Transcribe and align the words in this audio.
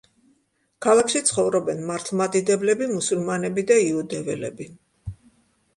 ქალაქში 0.85 1.21
ცხოვრობენ 1.27 1.83
მართლმადიდებლები, 1.91 2.89
მუსულმანები 2.95 3.69
და 3.73 3.79
იუდეველები. 3.87 4.71